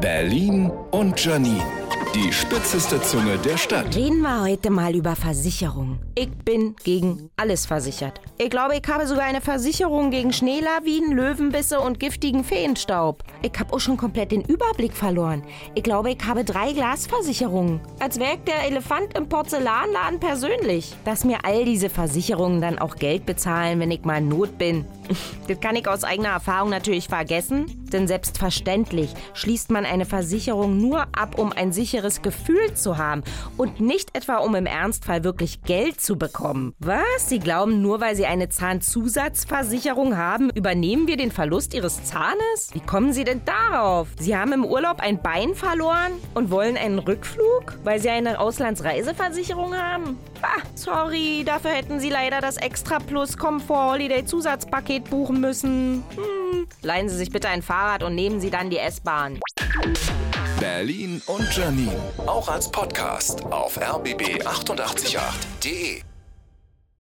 [0.00, 1.62] Berlin und Janine.
[2.14, 3.94] Die spitzeste Zunge der Stadt.
[3.94, 5.98] Reden wir heute mal über Versicherung.
[6.14, 8.22] Ich bin gegen alles versichert.
[8.38, 13.22] Ich glaube, ich habe sogar eine Versicherung gegen Schneelawinen, Löwenbisse und giftigen Feenstaub.
[13.42, 15.42] Ich habe auch schon komplett den Überblick verloren.
[15.74, 17.80] Ich glaube, ich habe drei Glasversicherungen.
[17.98, 20.94] Als wäre der Elefant im Porzellanladen persönlich.
[21.04, 24.86] Dass mir all diese Versicherungen dann auch Geld bezahlen, wenn ich mal in Not bin.
[25.48, 31.02] Das kann ich aus eigener Erfahrung natürlich vergessen, denn selbstverständlich schließt man eine Versicherung nur
[31.16, 33.22] ab, um ein sicheres Gefühl zu haben
[33.56, 36.74] und nicht etwa um im Ernstfall wirklich Geld zu bekommen.
[36.80, 37.28] Was?
[37.28, 42.70] Sie glauben, nur weil Sie eine Zahnzusatzversicherung haben, übernehmen wir den Verlust Ihres Zahnes?
[42.72, 44.08] Wie kommen Sie denn darauf?
[44.18, 49.76] Sie haben im Urlaub ein Bein verloren und wollen einen Rückflug, weil Sie eine Auslandsreiseversicherung
[49.76, 50.18] haben?
[50.42, 56.04] Ah, sorry, dafür hätten Sie leider das Extra Plus Komfort Holiday Zusatzpaket buchen müssen.
[56.14, 56.66] Hm.
[56.82, 59.40] Leihen Sie sich bitte ein Fahrrad und nehmen Sie dann die S-Bahn.
[60.60, 61.96] Berlin und Janine.
[62.26, 66.02] Auch als Podcast auf rbb888.de.